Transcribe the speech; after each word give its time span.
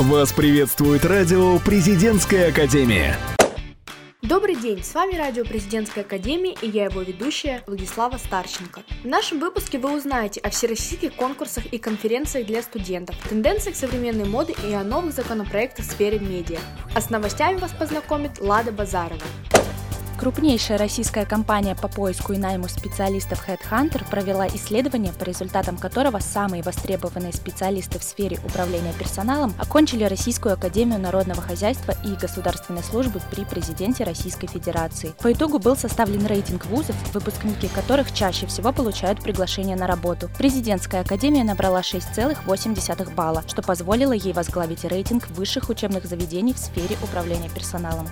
Вас 0.00 0.32
приветствует 0.32 1.04
радио 1.04 1.58
«Президентская 1.58 2.48
академия». 2.48 3.18
Добрый 4.22 4.56
день, 4.56 4.82
с 4.82 4.94
вами 4.94 5.14
Радио 5.14 5.44
Президентской 5.44 6.00
Академии 6.00 6.56
и 6.62 6.70
я 6.70 6.84
его 6.84 7.02
ведущая 7.02 7.62
Владислава 7.66 8.16
Старченко. 8.16 8.80
В 9.02 9.06
нашем 9.06 9.40
выпуске 9.40 9.78
вы 9.78 9.94
узнаете 9.94 10.40
о 10.40 10.48
всероссийских 10.48 11.12
конкурсах 11.12 11.66
и 11.66 11.76
конференциях 11.76 12.46
для 12.46 12.62
студентов, 12.62 13.14
тенденциях 13.28 13.76
современной 13.76 14.24
моды 14.24 14.54
и 14.66 14.72
о 14.72 14.84
новых 14.84 15.12
законопроектах 15.12 15.84
в 15.84 15.90
сфере 15.90 16.18
медиа. 16.18 16.60
А 16.94 17.02
с 17.02 17.10
новостями 17.10 17.58
вас 17.58 17.72
познакомит 17.72 18.40
Лада 18.40 18.72
Базарова. 18.72 19.20
Крупнейшая 20.20 20.76
российская 20.76 21.24
компания 21.24 21.74
по 21.74 21.88
поиску 21.88 22.34
и 22.34 22.36
найму 22.36 22.68
специалистов 22.68 23.48
Headhunter 23.48 24.06
провела 24.10 24.46
исследование, 24.48 25.14
по 25.14 25.24
результатам 25.24 25.78
которого 25.78 26.18
самые 26.18 26.62
востребованные 26.62 27.32
специалисты 27.32 27.98
в 27.98 28.02
сфере 28.02 28.38
управления 28.44 28.92
персоналом 28.98 29.54
окончили 29.58 30.04
Российскую 30.04 30.52
академию 30.52 31.00
народного 31.00 31.40
хозяйства 31.40 31.94
и 32.04 32.20
государственной 32.20 32.82
службы 32.82 33.22
при 33.30 33.46
президенте 33.46 34.04
Российской 34.04 34.46
Федерации. 34.46 35.14
По 35.22 35.32
итогу 35.32 35.58
был 35.58 35.74
составлен 35.74 36.26
рейтинг 36.26 36.66
вузов, 36.66 36.96
выпускники 37.14 37.68
которых 37.68 38.12
чаще 38.12 38.46
всего 38.46 38.74
получают 38.74 39.22
приглашение 39.22 39.74
на 39.74 39.86
работу. 39.86 40.28
Президентская 40.36 41.00
академия 41.00 41.44
набрала 41.44 41.80
6,8 41.80 43.14
балла, 43.14 43.42
что 43.46 43.62
позволило 43.62 44.12
ей 44.12 44.34
возглавить 44.34 44.84
рейтинг 44.84 45.30
высших 45.30 45.70
учебных 45.70 46.04
заведений 46.04 46.52
в 46.52 46.58
сфере 46.58 46.98
управления 47.02 47.48
персоналом. 47.48 48.06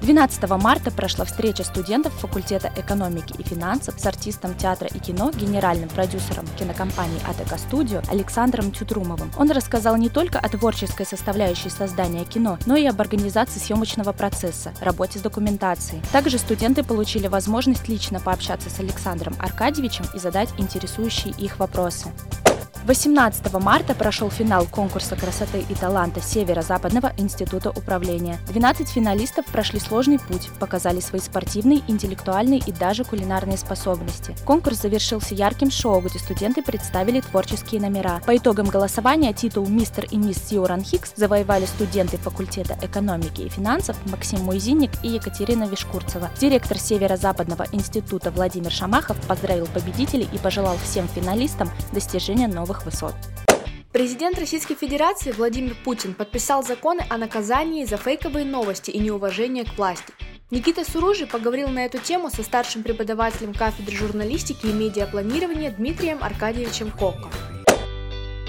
12 0.00 0.48
марта 0.62 0.90
прошла 0.90 1.24
встреча 1.24 1.64
студентов 1.64 2.12
факультета 2.14 2.72
экономики 2.76 3.34
и 3.38 3.42
финансов 3.42 3.98
с 3.98 4.06
артистом 4.06 4.54
театра 4.54 4.88
и 4.88 4.98
кино, 4.98 5.30
генеральным 5.32 5.88
продюсером 5.88 6.46
кинокомпании 6.58 7.20
АТК 7.28 7.58
Студио 7.58 8.02
Александром 8.08 8.70
Тютрумовым. 8.70 9.30
Он 9.36 9.50
рассказал 9.50 9.96
не 9.96 10.08
только 10.08 10.38
о 10.38 10.48
творческой 10.48 11.04
составляющей 11.04 11.68
создания 11.68 12.24
кино, 12.24 12.58
но 12.66 12.76
и 12.76 12.86
об 12.86 13.00
организации 13.00 13.58
съемочного 13.58 14.12
процесса, 14.12 14.72
работе 14.80 15.18
с 15.18 15.22
документацией. 15.22 16.00
Также 16.12 16.38
студенты 16.38 16.84
получили 16.84 17.26
возможность 17.26 17.88
лично 17.88 18.20
пообщаться 18.20 18.70
с 18.70 18.78
Александром 18.78 19.34
Аркадьевичем 19.40 20.04
и 20.14 20.18
задать 20.18 20.50
интересующие 20.58 21.34
их 21.38 21.58
вопросы. 21.58 22.08
18 22.86 23.52
марта 23.54 23.94
прошел 23.94 24.30
финал 24.30 24.64
конкурса 24.66 25.16
красоты 25.16 25.64
и 25.68 25.74
таланта 25.74 26.20
Северо-Западного 26.20 27.12
института 27.18 27.70
управления. 27.70 28.38
12 28.48 28.88
финалистов 28.88 29.44
прошли 29.46 29.78
сложный 29.78 30.18
путь, 30.18 30.48
показали 30.58 31.00
свои 31.00 31.20
спортивные, 31.20 31.82
интеллектуальные 31.86 32.60
и 32.66 32.72
даже 32.72 33.04
кулинарные 33.04 33.58
способности. 33.58 34.34
Конкурс 34.44 34.80
завершился 34.80 35.34
ярким 35.34 35.70
шоу, 35.70 36.00
где 36.00 36.18
студенты 36.18 36.62
представили 36.62 37.20
творческие 37.20 37.80
номера. 37.80 38.20
По 38.24 38.36
итогам 38.36 38.66
голосования 38.66 39.32
титул 39.32 39.66
«Мистер 39.66 40.06
и 40.10 40.16
мисс 40.16 40.38
Сиоран 40.48 40.82
Хикс» 40.82 41.12
завоевали 41.14 41.66
студенты 41.66 42.16
факультета 42.16 42.78
экономики 42.80 43.42
и 43.42 43.48
финансов 43.48 43.96
Максим 44.06 44.40
Муйзинник 44.44 44.92
и 45.02 45.08
Екатерина 45.08 45.64
Вишкурцева. 45.64 46.30
Директор 46.40 46.78
Северо-Западного 46.78 47.66
института 47.72 48.30
Владимир 48.30 48.70
Шамахов 48.70 49.18
поздравил 49.26 49.66
победителей 49.66 50.28
и 50.32 50.38
пожелал 50.38 50.76
всем 50.82 51.08
финалистам 51.08 51.70
достижения 51.92 52.48
новых 52.48 52.67
новых 52.68 52.84
высот. 52.84 53.14
Президент 53.92 54.38
Российской 54.38 54.74
Федерации 54.74 55.32
Владимир 55.32 55.74
Путин 55.84 56.12
подписал 56.12 56.62
законы 56.62 57.00
о 57.08 57.16
наказании 57.16 57.86
за 57.86 57.96
фейковые 57.96 58.44
новости 58.44 58.90
и 58.90 58.98
неуважение 58.98 59.64
к 59.64 59.76
власти. 59.78 60.12
Никита 60.50 60.84
Суружи 60.84 61.26
поговорил 61.26 61.68
на 61.68 61.84
эту 61.86 61.98
тему 61.98 62.30
со 62.30 62.42
старшим 62.42 62.82
преподавателем 62.82 63.54
кафедры 63.54 63.96
журналистики 63.96 64.66
и 64.66 64.72
медиапланирования 64.72 65.70
Дмитрием 65.70 66.22
Аркадьевичем 66.22 66.90
Кокко. 66.90 67.28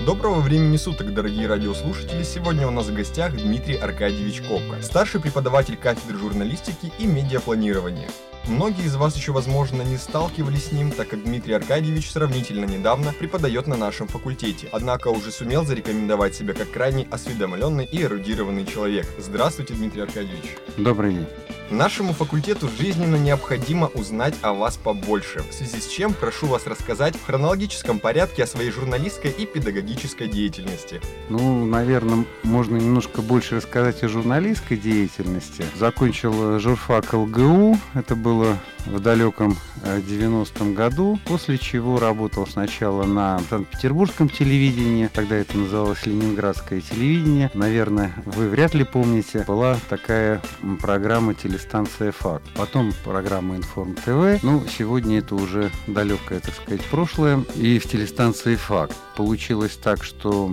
Доброго 0.10 0.40
времени 0.40 0.76
суток, 0.76 1.14
дорогие 1.14 1.46
радиослушатели! 1.46 2.24
Сегодня 2.24 2.68
у 2.68 2.72
нас 2.72 2.88
в 2.88 2.96
гостях 2.96 3.38
Дмитрий 3.38 3.76
Аркадьевич 3.76 4.42
Копка, 4.42 4.82
старший 4.82 5.22
преподаватель 5.22 5.78
кафедры 5.78 6.18
журналистики 6.18 6.92
и 6.98 7.06
медиапланирования. 7.06 8.10
Многие 8.48 8.86
из 8.86 8.96
вас 8.96 9.16
еще, 9.16 9.34
возможно, 9.34 9.84
не 9.84 9.98
сталкивались 9.98 10.70
с 10.70 10.72
ним, 10.72 10.90
так 10.90 11.10
как 11.10 11.24
Дмитрий 11.24 11.54
Аркадьевич 11.54 12.10
сравнительно 12.10 12.66
недавно 12.66 13.14
преподает 13.14 13.68
на 13.68 13.78
нашем 13.78 14.08
факультете, 14.08 14.68
однако 14.72 15.10
уже 15.10 15.30
сумел 15.32 15.64
зарекомендовать 15.64 16.34
себя 16.34 16.56
как 16.56 16.72
крайне 16.72 17.08
осведомленный 17.12 17.86
и 17.86 18.02
эрудированный 18.02 18.66
человек. 18.66 19.06
Здравствуйте, 19.20 19.76
Дмитрий 19.76 20.02
Аркадьевич. 20.02 20.58
Добрый 20.78 21.14
день. 21.14 21.28
Нашему 21.72 22.14
факультету 22.14 22.68
жизненно 22.68 23.16
необходимо 23.16 23.88
узнать 23.88 24.34
о 24.42 24.54
вас 24.54 24.78
побольше, 24.78 25.44
в 25.48 25.54
связи 25.54 25.80
с 25.80 25.88
чем 25.88 26.14
прошу 26.14 26.48
вас 26.48 26.66
рассказать 26.66 27.16
в 27.16 27.24
хронологическом 27.24 28.00
порядке 28.00 28.44
о 28.44 28.48
своей 28.48 28.72
журналистской 28.72 29.30
и 29.30 29.46
педагогической 29.46 30.28
деятельности. 30.28 31.00
Ну, 31.30 31.66
наверное, 31.66 32.26
можно 32.42 32.76
немножко 32.78 33.22
больше 33.22 33.58
рассказать 33.58 34.02
о 34.04 34.10
журналистской 34.10 34.78
деятельности. 34.78 35.64
Закончил 35.76 36.60
журфак 36.60 37.14
ЛГУ, 37.14 37.78
это 37.94 38.16
было 38.16 38.58
в 38.86 39.00
далеком 39.00 39.58
90-м 39.84 40.72
э, 40.72 40.74
году, 40.74 41.20
после 41.26 41.58
чего 41.58 42.00
работал 42.00 42.48
сначала 42.48 43.04
на 43.04 43.40
Санкт-Петербургском 43.50 44.30
телевидении, 44.30 45.08
тогда 45.08 45.36
это 45.36 45.58
называлось 45.58 46.06
Ленинградское 46.06 46.82
телевидение. 46.82 47.52
Наверное, 47.54 48.14
вы 48.26 48.48
вряд 48.48 48.74
ли 48.74 48.84
помните, 48.84 49.44
была 49.48 49.78
такая 49.90 50.42
программа 50.82 51.34
телестанция 51.60 52.12
«Факт». 52.14 52.46
Потом 52.56 52.94
программа 53.04 53.58
«Информ 53.58 53.94
ТВ». 53.94 54.42
Ну, 54.44 54.64
сегодня 54.66 55.20
это 55.20 55.36
уже 55.36 55.72
далекое, 55.88 56.40
так 56.40 56.54
сказать, 56.56 56.84
прошлое. 56.86 57.44
И 57.56 57.80
в 57.80 57.88
телестанции 57.88 58.56
«Факт». 58.56 58.96
Получилось 59.20 59.76
так, 59.76 60.06
что 60.06 60.50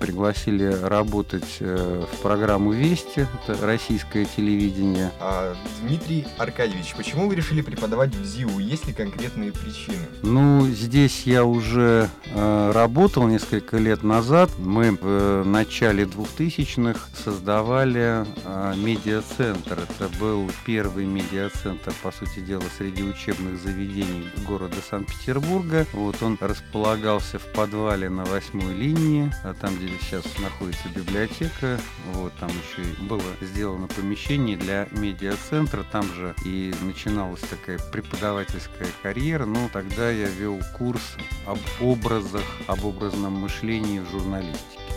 пригласили 0.00 0.64
работать 0.64 1.58
э, 1.60 2.04
в 2.12 2.20
программу 2.20 2.72
«Вести», 2.72 3.20
это 3.20 3.64
российское 3.64 4.24
телевидение. 4.24 5.12
А, 5.20 5.54
Дмитрий 5.80 6.26
Аркадьевич, 6.36 6.94
почему 6.96 7.28
вы 7.28 7.36
решили 7.36 7.60
преподавать 7.60 8.12
в 8.12 8.24
ЗИУ? 8.24 8.58
Есть 8.58 8.88
ли 8.88 8.92
конкретные 8.92 9.52
причины? 9.52 9.98
Ну, 10.22 10.66
здесь 10.66 11.22
я 11.26 11.44
уже 11.44 12.08
э, 12.24 12.72
работал 12.74 13.28
несколько 13.28 13.76
лет 13.76 14.02
назад. 14.02 14.50
Мы 14.58 14.98
в 15.00 15.44
начале 15.44 16.02
2000-х 16.02 16.98
создавали 17.22 18.26
э, 18.44 18.74
медиацентр. 18.76 19.78
Это 19.78 20.08
был 20.18 20.50
первый 20.66 21.06
медиацентр, 21.06 21.92
по 22.02 22.10
сути 22.10 22.40
дела, 22.40 22.64
среди 22.76 23.04
учебных 23.04 23.62
заведений 23.62 24.26
города 24.44 24.74
Санкт-Петербурга. 24.90 25.86
Вот 25.92 26.20
он 26.20 26.36
располагался 26.40 27.38
в 27.38 27.46
подвале 27.52 28.07
на 28.08 28.24
восьмой 28.24 28.74
линии, 28.74 29.32
а 29.44 29.54
там, 29.54 29.76
где 29.76 29.88
сейчас 30.00 30.24
находится 30.38 30.88
библиотека. 30.88 31.80
Вот 32.14 32.32
там 32.40 32.48
еще 32.50 32.82
было 33.02 33.22
сделано 33.40 33.86
помещение 33.88 34.56
для 34.56 34.88
медиацентра. 34.92 35.84
Там 35.90 36.04
же 36.14 36.34
и 36.44 36.74
начиналась 36.82 37.40
такая 37.40 37.78
преподавательская 37.78 38.88
карьера, 39.02 39.46
но 39.46 39.68
тогда 39.72 40.10
я 40.10 40.28
вел 40.28 40.60
курс 40.76 41.16
об 41.46 41.58
образах, 41.80 42.44
об 42.66 42.84
образном 42.84 43.34
мышлении 43.34 44.00
в 44.00 44.10
журналистике. 44.10 44.87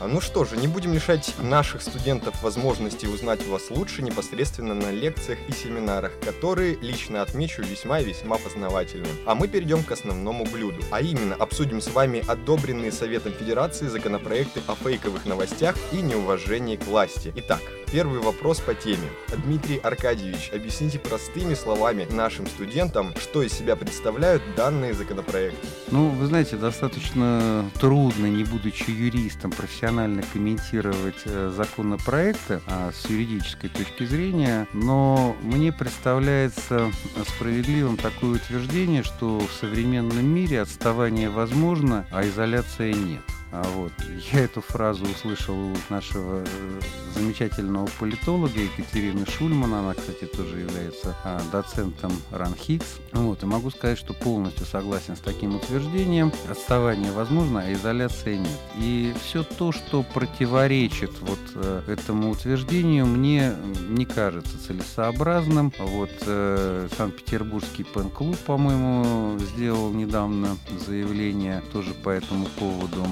А 0.00 0.08
ну 0.08 0.22
что 0.22 0.46
же, 0.46 0.56
не 0.56 0.66
будем 0.66 0.94
лишать 0.94 1.34
наших 1.38 1.82
студентов 1.82 2.42
возможности 2.42 3.04
узнать 3.04 3.46
вас 3.46 3.68
лучше 3.68 4.00
непосредственно 4.00 4.74
на 4.74 4.90
лекциях 4.90 5.38
и 5.46 5.52
семинарах, 5.52 6.12
которые, 6.24 6.76
лично 6.76 7.20
отмечу, 7.20 7.62
весьма 7.62 8.00
и 8.00 8.04
весьма 8.06 8.38
познавательны. 8.38 9.08
А 9.26 9.34
мы 9.34 9.46
перейдем 9.46 9.82
к 9.82 9.92
основному 9.92 10.46
блюду, 10.46 10.82
а 10.90 11.02
именно 11.02 11.34
обсудим 11.34 11.82
с 11.82 11.88
вами 11.88 12.24
одобренные 12.26 12.92
Советом 12.92 13.34
Федерации 13.34 13.88
законопроекты 13.88 14.62
о 14.66 14.74
фейковых 14.74 15.26
новостях 15.26 15.76
и 15.92 15.96
неуважении 15.96 16.76
к 16.76 16.86
власти. 16.86 17.30
Итак, 17.36 17.60
Первый 17.92 18.20
вопрос 18.20 18.60
по 18.60 18.72
теме. 18.72 19.08
Дмитрий 19.44 19.78
Аркадьевич, 19.78 20.50
объясните 20.54 21.00
простыми 21.00 21.54
словами 21.54 22.06
нашим 22.08 22.46
студентам, 22.46 23.12
что 23.16 23.42
из 23.42 23.52
себя 23.52 23.74
представляют 23.74 24.42
данные 24.56 24.94
законопроекты. 24.94 25.66
Ну, 25.90 26.10
вы 26.10 26.26
знаете, 26.26 26.54
достаточно 26.54 27.68
трудно, 27.80 28.26
не 28.26 28.44
будучи 28.44 28.90
юристом, 28.90 29.50
профессионально 29.50 30.22
комментировать 30.32 31.22
э, 31.24 31.52
законопроекты 31.56 32.60
а 32.68 32.92
с 32.92 33.10
юридической 33.10 33.68
точки 33.68 34.04
зрения, 34.04 34.68
но 34.72 35.34
мне 35.42 35.72
представляется 35.72 36.92
справедливым 37.26 37.96
такое 37.96 38.36
утверждение, 38.36 39.02
что 39.02 39.40
в 39.40 39.52
современном 39.52 40.24
мире 40.24 40.60
отставание 40.60 41.28
возможно, 41.28 42.06
а 42.12 42.24
изоляция 42.24 42.92
нет. 42.92 43.22
А 43.52 43.62
вот. 43.74 43.92
Я 44.32 44.40
эту 44.40 44.60
фразу 44.60 45.04
услышал 45.04 45.56
у 45.56 45.74
нашего 45.88 46.44
э, 46.46 46.80
замечательного 47.14 47.88
политолога 47.98 48.60
Екатерины 48.60 49.26
Шульман. 49.26 49.74
Она, 49.74 49.94
кстати, 49.94 50.24
тоже 50.24 50.60
является 50.60 51.16
а, 51.24 51.40
доцентом 51.50 52.12
РАНХИКС. 52.30 53.00
Вот. 53.12 53.42
И 53.42 53.46
могу 53.46 53.70
сказать, 53.70 53.98
что 53.98 54.14
полностью 54.14 54.66
согласен 54.66 55.16
с 55.16 55.20
таким 55.20 55.56
утверждением. 55.56 56.32
Отставание 56.48 57.10
возможно, 57.10 57.60
а 57.60 57.72
изоляция 57.72 58.38
нет. 58.38 58.60
И 58.78 59.12
все 59.20 59.42
то, 59.42 59.72
что 59.72 60.04
противоречит 60.04 61.10
вот 61.20 61.40
э, 61.56 61.82
этому 61.88 62.30
утверждению, 62.30 63.06
мне 63.06 63.54
не 63.88 64.06
кажется 64.06 64.64
целесообразным. 64.64 65.72
Вот 65.78 66.10
э, 66.26 66.88
Санкт-Петербургский 66.96 67.82
пен-клуб, 67.82 68.36
по-моему, 68.46 69.38
сделал 69.40 69.92
недавно 69.92 70.56
заявление 70.86 71.62
тоже 71.72 71.94
по 71.94 72.10
этому 72.10 72.46
поводу. 72.58 73.04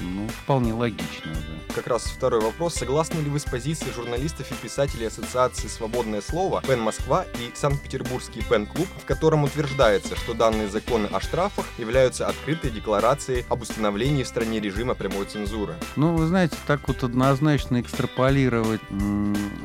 Ну, 0.00 0.28
вполне 0.28 0.72
логично, 0.72 1.32
да. 1.32 1.74
Как 1.74 1.86
раз 1.86 2.04
второй 2.04 2.40
вопрос. 2.40 2.74
Согласны 2.74 3.20
ли 3.20 3.30
вы 3.30 3.38
с 3.38 3.44
позицией 3.44 3.92
журналистов 3.92 4.50
и 4.50 4.54
писателей 4.54 5.06
Ассоциации 5.06 5.68
«Свободное 5.68 6.20
слово» 6.20 6.62
Пен 6.66 6.80
Москва 6.80 7.24
и 7.38 7.50
Санкт-Петербургский 7.54 8.42
Пен 8.42 8.66
Клуб, 8.66 8.88
в 9.00 9.04
котором 9.04 9.44
утверждается, 9.44 10.16
что 10.16 10.34
данные 10.34 10.68
законы 10.68 11.06
о 11.06 11.20
штрафах 11.20 11.66
являются 11.78 12.26
открытой 12.26 12.70
декларацией 12.70 13.44
об 13.48 13.62
установлении 13.62 14.24
в 14.24 14.28
стране 14.28 14.60
режима 14.60 14.94
прямой 14.94 15.26
цензуры? 15.26 15.74
Ну, 15.96 16.16
вы 16.16 16.26
знаете, 16.26 16.56
так 16.66 16.88
вот 16.88 17.04
однозначно 17.04 17.80
экстраполировать 17.80 18.80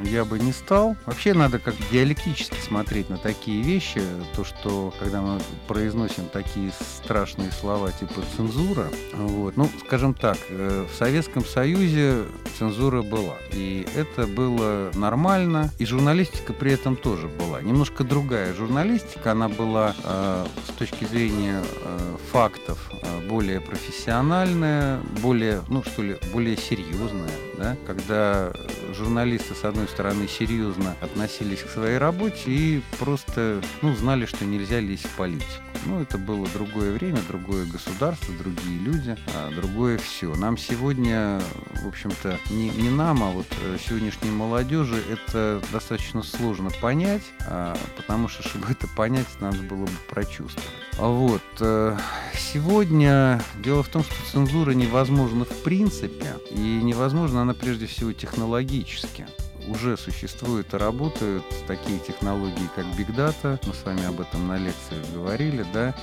я 0.03 0.25
бы 0.25 0.39
не 0.39 0.51
стал. 0.51 0.95
Вообще 1.05 1.33
надо 1.33 1.59
как 1.59 1.75
диалектически 1.91 2.57
смотреть 2.59 3.09
на 3.09 3.17
такие 3.17 3.61
вещи. 3.61 4.01
То, 4.35 4.43
что 4.43 4.93
когда 4.99 5.21
мы 5.21 5.39
произносим 5.67 6.27
такие 6.31 6.71
страшные 7.01 7.51
слова 7.51 7.91
типа 7.91 8.21
цензура, 8.35 8.89
вот, 9.13 9.57
ну, 9.57 9.69
скажем 9.85 10.13
так, 10.13 10.24
э, 10.49 10.85
в 10.89 10.95
Советском 10.95 11.45
Союзе 11.45 12.23
цензура 12.57 13.01
была. 13.01 13.35
И 13.51 13.85
это 13.95 14.25
было 14.27 14.91
нормально. 14.95 15.71
И 15.77 15.85
журналистика 15.85 16.53
при 16.53 16.71
этом 16.71 16.95
тоже 16.95 17.27
была. 17.27 17.61
Немножко 17.61 18.03
другая 18.03 18.53
журналистика. 18.53 19.33
Она 19.33 19.49
была 19.49 19.95
э, 20.03 20.45
с 20.67 20.71
точки 20.73 21.05
зрения 21.05 21.61
э, 21.63 22.17
фактов 22.31 22.89
э, 22.91 23.27
более 23.27 23.61
профессиональная, 23.61 24.99
более, 25.21 25.61
ну 25.69 25.83
что 25.83 26.01
ли, 26.01 26.17
более 26.33 26.57
серьезная. 26.57 27.29
Да? 27.57 27.77
Когда 27.85 28.53
журналисты, 28.93 29.53
с 29.53 29.63
одной 29.63 29.87
стороны, 29.87 30.27
серьезно 30.27 30.95
относились 31.01 31.61
к 31.61 31.69
своей 31.69 31.97
работе 31.97 32.43
и 32.47 32.81
просто 32.99 33.61
ну, 33.81 33.95
знали, 33.95 34.25
что 34.25 34.45
нельзя 34.45 34.79
лезть 34.79 35.05
в 35.05 35.15
политику. 35.15 35.61
Ну, 35.85 36.01
это 36.01 36.17
было 36.17 36.47
другое 36.47 36.91
время, 36.91 37.19
другое 37.27 37.65
государство, 37.65 38.33
другие 38.33 38.79
люди, 38.79 39.15
а 39.35 39.51
другое 39.51 39.99
все. 39.99 40.33
Нам 40.33 40.57
сегодня, 40.57 41.39
в 41.83 41.87
общем-то, 41.87 42.39
не, 42.49 42.69
не 42.69 42.89
нам, 42.89 43.23
а 43.23 43.29
вот 43.29 43.45
э, 43.61 43.77
сегодняшней 43.87 44.31
молодежи 44.31 45.01
это 45.09 45.61
достаточно 45.71 46.23
сложно 46.23 46.71
понять, 46.81 47.21
а, 47.47 47.77
потому 47.97 48.27
что, 48.27 48.47
чтобы 48.47 48.71
это 48.71 48.87
понять, 48.87 49.27
надо 49.39 49.59
было 49.59 49.85
бы 49.85 49.91
прочувствовать. 50.09 50.69
А 50.97 51.07
вот. 51.07 51.43
Э, 51.59 51.97
сегодня 52.35 53.41
дело 53.63 53.83
в 53.83 53.89
том, 53.89 54.03
что 54.03 54.13
цензура 54.31 54.71
невозможна 54.71 55.45
в 55.45 55.63
принципе, 55.63 56.35
и 56.49 56.59
невозможна 56.59 57.43
она 57.43 57.53
прежде 57.53 57.85
всего 57.85 58.11
технологически 58.11 59.27
уже 59.67 59.97
существуют 59.97 60.73
и 60.73 60.77
работают 60.77 61.43
такие 61.67 61.99
технологии, 61.99 62.69
как 62.75 62.85
Big 62.97 63.15
Data. 63.15 63.59
Мы 63.65 63.73
с 63.73 63.83
вами 63.83 64.05
об 64.05 64.19
этом 64.19 64.47
на 64.47 64.57
лекции 64.57 64.97
говорили, 65.13 65.65
да. 65.73 65.95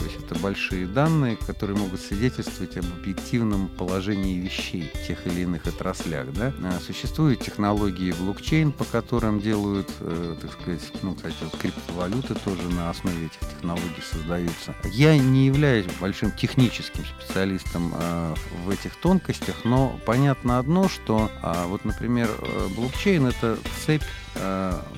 То 0.00 0.06
есть 0.06 0.16
это 0.24 0.38
большие 0.38 0.86
данные, 0.86 1.36
которые 1.36 1.76
могут 1.76 2.00
свидетельствовать 2.00 2.74
об 2.78 2.86
объективном 2.86 3.68
положении 3.68 4.38
вещей 4.38 4.90
в 4.94 5.06
тех 5.06 5.26
или 5.26 5.42
иных 5.42 5.66
отраслях. 5.66 6.32
Да? 6.32 6.54
А, 6.64 6.80
существуют 6.80 7.42
технологии 7.42 8.12
блокчейн, 8.12 8.72
по 8.72 8.84
которым 8.84 9.40
делают, 9.40 9.90
э, 10.00 10.36
так 10.40 10.52
сказать, 10.52 10.80
ну, 11.02 11.14
кстати, 11.14 11.36
вот 11.42 11.54
криптовалюты 11.58 12.34
тоже 12.34 12.62
на 12.70 12.88
основе 12.88 13.26
этих 13.26 13.40
технологий 13.40 14.02
создаются. 14.10 14.74
Я 14.84 15.18
не 15.18 15.46
являюсь 15.46 15.84
большим 16.00 16.32
техническим 16.32 17.04
специалистом 17.04 17.92
э, 17.94 18.34
в 18.64 18.70
этих 18.70 18.96
тонкостях, 18.96 19.64
но 19.64 20.00
понятно 20.06 20.58
одно, 20.58 20.88
что 20.88 21.30
э, 21.42 21.66
вот, 21.66 21.84
например, 21.84 22.30
э, 22.38 22.68
блокчейн— 23.10 23.26
это 23.28 23.58
цепь 23.84 24.02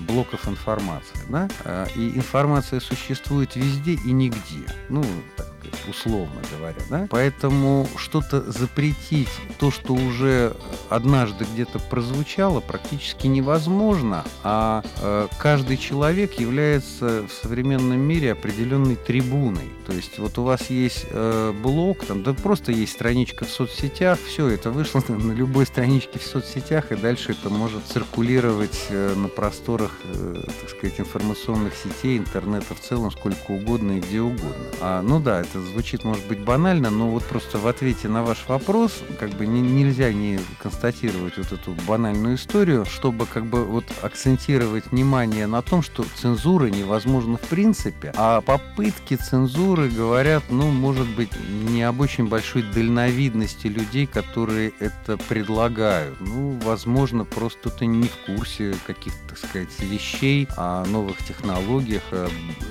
блоков 0.07 0.49
информации. 0.49 1.19
Да? 1.29 1.49
Э, 1.65 1.87
и 1.97 2.17
информация 2.17 2.81
существует 2.81 3.57
везде 3.57 3.93
и 3.93 4.13
нигде. 4.13 4.67
Ну, 4.89 5.05
так 5.37 5.53
условно 5.89 6.41
говоря. 6.57 6.81
Да? 6.91 7.07
Поэтому 7.11 7.89
что-то 7.97 8.51
запретить, 8.51 9.29
то, 9.59 9.71
что 9.71 9.95
уже 9.95 10.57
однажды 10.89 11.47
где-то 11.53 11.79
прозвучало, 11.79 12.61
практически 12.61 13.27
невозможно, 13.27 14.25
а 14.43 14.83
э, 15.01 15.29
каждый 15.39 15.77
человек 15.77 16.39
является 16.39 17.27
в 17.27 17.33
современном 17.33 18.01
мире 18.01 18.33
определенной 18.33 18.97
трибуной. 18.97 19.71
То 19.87 19.93
есть 19.93 20.19
вот 20.19 20.39
у 20.39 20.43
вас 20.43 20.71
есть 20.71 21.07
э, 21.11 21.53
блог, 21.63 22.05
там, 22.05 22.23
да 22.23 22.35
просто 22.35 22.73
есть 22.73 22.93
страничка 22.93 23.45
в 23.45 23.51
соцсетях, 23.51 24.19
все 24.27 24.49
это 24.49 24.71
вышло 24.71 25.03
на 25.09 25.33
любой 25.33 25.67
страничке 25.67 26.19
в 26.19 26.25
соцсетях, 26.25 26.93
и 26.93 26.97
дальше 26.97 27.33
это 27.33 27.51
может 27.51 27.85
циркулировать 27.87 28.87
э, 28.91 29.15
на 29.23 29.29
просторах, 29.29 29.93
э, 30.05 30.43
так 30.61 30.71
сказать, 30.71 31.01
информационных 31.01 31.75
сетей, 31.75 32.19
интернета 32.19 32.75
в 32.75 32.81
целом, 32.81 33.11
сколько 33.11 33.53
угодно 33.53 33.93
и 33.93 34.01
где 34.01 34.21
угодно. 34.21 34.67
А, 34.81 35.03
ну 35.03 35.21
да, 35.21 35.41
это 35.41 35.61
звучит, 35.61 36.05
может 36.05 36.27
быть, 36.27 36.41
банально, 36.41 36.91
но 36.91 37.09
вот 37.09 37.25
просто 37.25 37.59
в 37.59 37.67
ответе 37.67 38.09
на 38.09 38.23
ваш 38.23 38.47
вопрос 38.49 39.03
как 39.19 39.31
бы 39.31 39.47
не, 39.47 39.61
нельзя 39.61 40.13
не 40.13 40.39
констатировать 40.63 41.37
вот 41.39 41.53
эту 41.53 41.73
банальную 41.87 42.37
историю, 42.37 42.85
чтобы 42.85 43.27
как 43.27 43.47
бы 43.47 43.65
вот 43.65 43.85
акцентировать 44.03 44.91
внимание 44.91 45.47
на 45.47 45.63
том, 45.63 45.83
что 45.83 46.05
цензура 46.17 46.67
невозможна 46.67 47.39
в 47.39 47.49
принципе, 47.49 48.13
а 48.17 48.41
попытки 48.41 49.15
цензуры 49.17 49.89
говорят, 49.89 50.45
ну, 50.51 50.71
может 50.71 51.09
быть, 51.09 51.31
не 51.69 51.83
об 51.83 52.01
очень 52.01 52.29
большой 52.29 52.63
дальновидности 52.63 53.69
людей, 53.69 54.07
которые 54.07 54.73
это 54.79 55.17
предлагают. 55.17 56.21
Ну, 56.21 56.59
возможно, 56.63 57.25
просто 57.25 57.63
кто-то 57.63 57.87
не 57.87 58.09
в 58.09 58.17
курсе 58.27 58.75
каких-то, 58.87 59.12
так 59.29 59.39
сказать, 59.39 59.69
вещей, 59.81 60.47
о 60.57 60.85
новых 60.85 61.17
технологиях, 61.25 62.03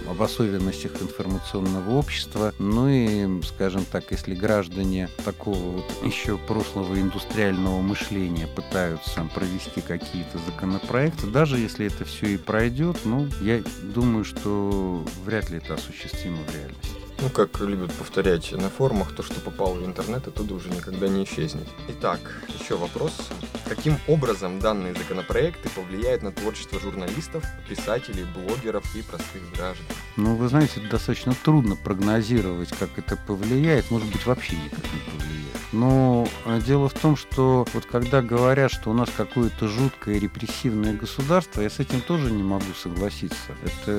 об 0.07 0.21
особенностях 0.21 1.01
информационного 1.01 1.91
общества. 1.91 2.53
Ну 2.59 2.87
и, 2.87 3.41
скажем 3.43 3.83
так, 3.85 4.11
если 4.11 4.35
граждане 4.35 5.09
такого 5.25 5.77
вот 5.77 6.05
еще 6.05 6.37
прошлого 6.37 6.99
индустриального 6.99 7.81
мышления 7.81 8.47
пытаются 8.47 9.27
провести 9.33 9.81
какие-то 9.81 10.37
законопроекты, 10.45 11.27
даже 11.27 11.57
если 11.57 11.87
это 11.87 12.05
все 12.05 12.27
и 12.27 12.37
пройдет, 12.37 12.97
ну, 13.05 13.27
я 13.41 13.63
думаю, 13.81 14.23
что 14.23 15.03
вряд 15.25 15.49
ли 15.49 15.57
это 15.57 15.73
осуществимо 15.75 16.37
в 16.47 16.55
реальности. 16.55 17.00
Ну, 17.21 17.29
как 17.29 17.59
любят 17.59 17.93
повторять 17.93 18.51
на 18.51 18.69
форумах, 18.71 19.15
то, 19.15 19.21
что 19.21 19.39
попало 19.41 19.75
в 19.75 19.85
интернет, 19.85 20.27
оттуда 20.27 20.55
уже 20.55 20.69
никогда 20.69 21.07
не 21.07 21.23
исчезнет. 21.23 21.67
Итак, 21.87 22.19
еще 22.59 22.75
вопрос. 22.77 23.29
Каким 23.69 23.95
образом 24.07 24.59
данные 24.59 24.95
законопроекты 24.95 25.69
повлияют 25.69 26.23
на 26.23 26.31
творчество 26.31 26.79
журналистов, 26.79 27.43
писателей, 27.69 28.25
блогеров 28.25 28.83
и 28.95 29.03
простых 29.03 29.43
граждан? 29.53 29.85
Ну, 30.17 30.35
вы 30.35 30.49
знаете, 30.49 30.81
достаточно 30.89 31.35
трудно 31.43 31.75
прогнозировать, 31.75 32.69
как 32.69 32.89
это 32.97 33.15
повлияет. 33.27 33.91
Может 33.91 34.11
быть, 34.11 34.25
вообще 34.25 34.55
никак 34.55 34.79
не 34.79 35.11
повлияет. 35.11 35.40
Но 35.71 36.27
э, 36.45 36.59
дело 36.65 36.89
в 36.89 36.93
том, 36.93 37.15
что 37.15 37.65
вот 37.73 37.85
когда 37.85 38.21
говорят, 38.21 38.71
что 38.71 38.89
у 38.89 38.93
нас 38.93 39.09
какое-то 39.15 39.67
жуткое 39.67 40.19
репрессивное 40.19 40.93
государство, 40.93 41.61
я 41.61 41.69
с 41.69 41.79
этим 41.79 42.01
тоже 42.01 42.31
не 42.31 42.43
могу 42.43 42.73
согласиться. 42.75 43.55
Это 43.63 43.91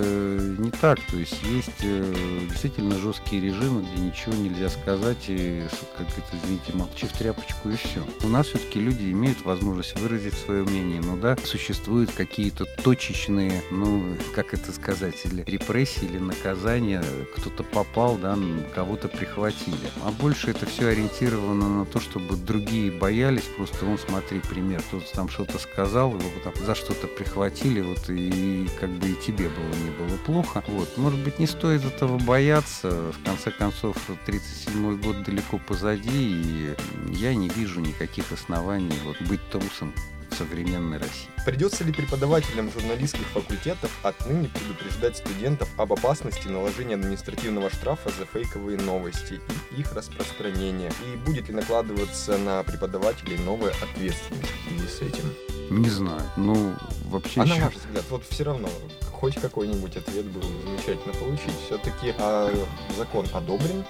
не 0.59 0.71
так. 0.71 1.01
То 1.11 1.17
есть 1.17 1.43
есть 1.45 1.71
э, 1.83 2.15
действительно 2.49 2.99
жесткие 2.99 3.43
режимы, 3.43 3.83
где 3.83 4.03
ничего 4.03 4.35
нельзя 4.35 4.69
сказать, 4.69 5.25
и, 5.29 5.63
как 5.97 6.07
это, 6.09 6.37
извините, 6.37 6.73
молчи 6.75 7.07
в 7.07 7.13
тряпочку 7.13 7.71
и 7.71 7.77
все. 7.77 8.03
У 8.23 8.29
нас 8.29 8.49
все-таки 8.49 8.79
люди 8.79 9.11
имеют 9.13 9.45
возможность 9.45 9.99
выразить 9.99 10.35
свое 10.35 10.65
мнение, 10.65 11.01
но 11.01 11.17
да, 11.17 11.37
существуют 11.45 12.13
какие-то 12.13 12.67
точечные, 12.83 13.63
ну, 13.71 14.17
как 14.35 14.53
это 14.53 14.73
сказать, 14.73 15.15
или 15.25 15.43
репрессии, 15.47 16.05
или 16.05 16.19
наказания, 16.19 17.03
кто-то 17.37 17.63
попал, 17.63 18.17
да, 18.17 18.39
кого-то 18.75 19.09
прихватили. 19.09 19.77
А 20.05 20.11
больше 20.11 20.51
это 20.51 20.67
все 20.67 20.89
ориентировано 20.89 21.62
направлена 21.63 21.69
на 21.69 21.85
то, 21.85 22.01
чтобы 22.01 22.37
другие 22.37 22.91
боялись. 22.91 23.45
Просто, 23.57 23.85
вон, 23.85 23.99
смотри, 23.99 24.41
пример, 24.41 24.83
кто-то 24.83 25.13
там 25.15 25.29
что-то 25.29 25.59
сказал, 25.59 26.11
его 26.11 26.31
там 26.45 26.53
за 26.65 26.75
что-то 26.75 27.07
прихватили, 27.07 27.81
вот, 27.81 28.09
и 28.09 28.69
как 28.81 28.91
бы 28.91 29.09
и 29.09 29.15
тебе 29.15 29.49
было 29.49 29.75
не 29.85 29.91
было 29.91 30.17
плохо. 30.19 30.65
Вот, 30.69 30.97
может 30.97 31.21
быть, 31.21 31.39
не 31.39 31.47
стоит 31.47 31.85
этого 31.85 32.19
бояться. 32.19 33.13
В 33.13 33.25
конце 33.25 33.51
концов, 33.51 33.97
37-й 34.27 34.97
год 34.97 35.23
далеко 35.23 35.59
позади, 35.59 36.11
и 36.13 36.75
я 37.11 37.35
не 37.35 37.49
вижу 37.49 37.81
никаких 37.81 38.33
оснований 38.33 38.99
вот, 39.05 39.21
быть 39.29 39.41
трусом 39.51 39.93
современной 40.33 40.99
России. 40.99 41.29
Придется 41.45 41.85
ли 41.85 41.93
преподавателям 41.93 42.71
журналистских 42.71 43.27
факультетов 43.29 43.91
отныне 44.03 44.49
предупреждать 44.49 45.17
студентов 45.17 45.69
об 45.79 45.93
опасности 45.93 46.49
наложения 46.49 46.95
административного 46.95 47.71
штрафа 47.71 48.11
за 48.11 48.27
фейковые 48.27 48.79
новости 48.79 49.41
и 49.77 49.81
их 49.81 49.93
распространение? 49.93 50.91
И 51.07 51.17
будет 51.17 51.49
ли 51.49 51.55
накладываться 51.55 52.39
на 52.39 52.63
преподавателей 52.63 53.39
новая 53.39 53.73
ответственность 53.83 54.51
в 54.51 54.69
связи 54.69 54.89
с 54.89 55.01
этим? 55.01 55.35
Не 55.71 55.89
знаю. 55.89 56.23
Ну, 56.37 56.75
вообще... 57.07 57.41
А 57.41 57.45
еще... 57.45 57.59
на 57.59 57.65
ваш 57.67 57.75
взгляд, 57.75 58.05
вот 58.11 58.25
все 58.29 58.45
равно, 58.45 58.69
хоть 59.11 59.37
какой-нибудь 59.37 59.97
ответ 59.97 60.27
был 60.27 60.43
замечательно 60.43 61.15
получить. 61.15 61.55
Все-таки 61.67 62.15
а, 62.19 62.53
закон 62.97 63.27
одобрен, 63.33 63.85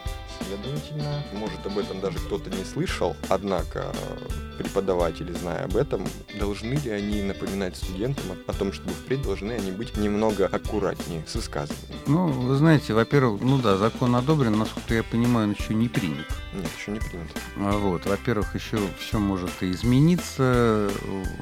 Следовательно, 0.47 1.23
может 1.33 1.65
об 1.67 1.79
этом 1.79 2.01
даже 2.01 2.19
кто-то 2.19 2.51
не 2.51 2.65
слышал, 2.65 3.17
однако 3.29 3.93
преподаватели, 4.59 5.33
зная 5.33 5.65
об 5.65 5.77
этом, 5.77 6.07
должны 6.39 6.75
ли 6.75 6.91
они 6.91 7.23
напоминать 7.23 7.77
студентам 7.77 8.25
о 8.47 8.53
том, 8.53 8.73
что 8.73 8.89
впредь 8.89 9.23
должны 9.23 9.53
они 9.53 9.71
быть 9.73 9.97
немного 9.97 10.47
аккуратнее 10.47 11.25
с 11.27 11.35
высказыванием? 11.35 11.99
Ну, 12.07 12.29
вы 12.29 12.55
знаете, 12.57 12.95
во-первых, 12.95 13.41
ну 13.43 13.59
да, 13.59 13.77
закон 13.77 14.15
одобрен, 14.17 14.57
насколько 14.59 14.95
я 14.95 15.03
понимаю, 15.03 15.49
он 15.49 15.55
еще 15.59 15.75
не 15.75 15.89
принят. 15.89 16.27
Нет, 16.55 16.69
еще 16.79 16.93
не 16.93 17.01
принят. 17.01 17.29
А 17.57 17.79
вот, 17.79 18.07
во-первых, 18.07 18.55
еще 18.55 18.79
все 18.99 19.19
может 19.19 19.51
и 19.63 19.71
измениться. 19.71 20.91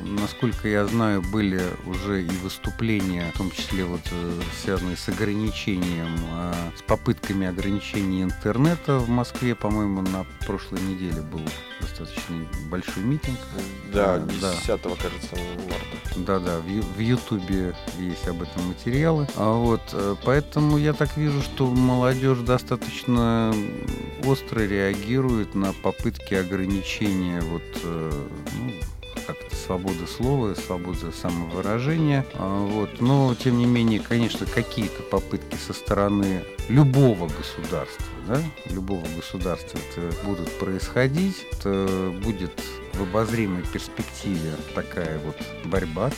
Насколько 0.05 0.69
я 0.69 0.87
знаю, 0.87 1.23
были 1.23 1.63
уже 1.87 2.23
и 2.23 2.31
выступления, 2.43 3.31
в 3.35 3.39
том 3.39 3.51
числе 3.51 3.85
вот 3.85 4.01
э, 4.11 4.41
связанные 4.63 4.97
с 4.97 5.09
ограничением, 5.09 6.17
а, 6.33 6.55
с 6.77 6.83
попытками 6.83 7.47
ограничения 7.47 8.23
интернета 8.23 8.80
в 8.87 9.09
Москве, 9.09 9.55
по-моему, 9.55 10.03
на 10.03 10.25
прошлой 10.47 10.81
неделе 10.81 11.23
был 11.23 11.43
достаточно 11.81 12.47
большой 12.71 13.03
митинг. 13.03 13.39
Да, 13.93 14.19
10 14.19 14.41
да. 14.41 14.57
кажется, 14.79 15.37
марта. 15.69 16.01
Да-да, 16.17 16.59
в 16.61 16.99
Ютубе 16.99 17.75
есть 17.99 18.27
об 18.29 18.43
этом 18.43 18.69
материалы. 18.69 19.27
А 19.37 19.53
вот, 19.53 19.83
э, 19.93 20.17
поэтому 20.25 20.79
я 20.79 20.93
так 20.93 21.17
вижу, 21.17 21.43
что 21.43 21.67
молодежь 21.67 22.39
достаточно 22.39 23.55
остро 24.25 24.61
реагирует 24.61 25.55
на 25.55 25.73
попытки 25.73 26.35
ограничения 26.35 27.41
вот, 27.41 27.63
э, 27.83 28.13
ну, 28.59 28.73
как-то 29.27 29.55
свободы 29.55 30.07
слова, 30.07 30.55
свободы 30.55 31.13
самовыражения. 31.13 32.27
А, 32.35 32.67
вот. 32.67 33.01
Но, 33.01 33.35
тем 33.35 33.59
не 33.59 33.67
менее, 33.67 34.01
конечно, 34.01 34.47
какие-то 34.47 35.03
попытки 35.03 35.57
со 35.57 35.73
стороны 35.73 36.43
любого 36.69 37.29
государства, 37.29 38.07
да, 38.31 38.41
любого 38.73 39.05
государства 39.17 39.79
это 39.91 40.15
будут 40.25 40.51
происходить, 40.59 41.45
это 41.53 42.15
будет 42.23 42.53
в 42.95 43.03
обозримой 43.03 43.63
перспективе 43.73 44.53
такая 44.75 45.19
вот 45.19 45.37
борьба, 45.65 46.11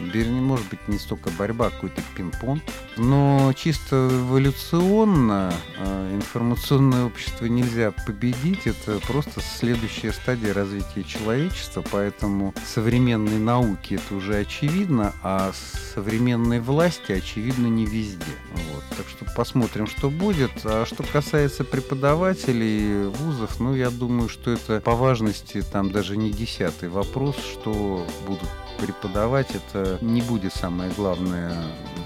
вернее, 0.00 0.40
может 0.40 0.68
быть, 0.68 0.86
не 0.88 0.98
столько 0.98 1.30
борьба, 1.30 1.66
а 1.66 1.70
какой-то 1.70 2.02
пинг-понг, 2.16 2.62
но 2.96 3.52
чисто 3.56 4.08
эволюционно 4.10 5.52
э, 5.78 6.14
информационное 6.14 7.04
общество 7.04 7.46
нельзя 7.46 7.92
победить, 8.06 8.66
это 8.66 8.98
просто 9.06 9.40
следующая 9.40 10.12
стадия 10.12 10.54
развития 10.54 11.04
человечества, 11.04 11.84
поэтому 11.90 12.54
современной 12.66 13.38
науке 13.38 13.96
это 13.96 14.14
уже 14.14 14.36
очевидно, 14.36 15.12
а 15.22 15.52
современной 15.94 16.60
власти 16.60 17.12
очевидно 17.12 17.66
не 17.66 17.86
везде. 17.86 18.24
Вот. 18.52 18.84
Так 18.96 19.06
что 19.08 19.24
посмотрим, 19.34 19.86
что 19.86 20.10
будет. 20.10 20.50
А 20.64 20.84
что 20.86 21.02
касается 21.02 21.64
преподавателей 21.64 23.08
вузов, 23.08 23.60
ну, 23.60 23.74
я 23.74 23.90
думаю, 23.90 24.28
что 24.28 24.50
это 24.50 24.80
по 24.80 24.92
важности 24.92 25.62
там 25.62 25.90
даже 25.90 26.16
не 26.16 26.30
десятый 26.30 26.88
вопрос, 26.88 27.36
что 27.36 28.06
будут 28.26 28.48
преподавать, 28.78 29.48
это 29.54 29.98
не 30.00 30.22
будет 30.22 30.52
самое 30.54 30.90
главное 30.92 31.54